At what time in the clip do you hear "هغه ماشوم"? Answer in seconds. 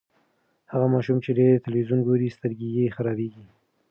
0.71-1.17